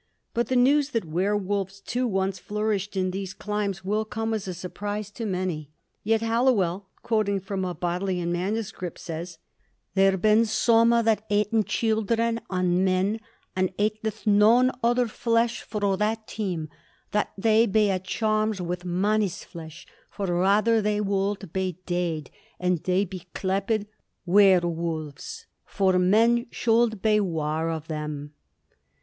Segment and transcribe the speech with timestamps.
[0.33, 4.53] But the news that werwolves, too, once flourished in these climes will come as a
[4.55, 5.69] surprise to many.
[6.03, 9.37] Yet Halliwell, quoting from a Bodleian MS., says:
[9.93, 13.19] "Ther ben somme that eten chyldren and men,
[13.55, 16.67] and eteth noon other flesh fro that tyme
[17.11, 22.79] that thei be a charmed with mannys flesh for rather thei wolde be deed; and
[22.85, 23.85] thei be cleped
[24.25, 28.33] werewolfes for men shulde be war of them."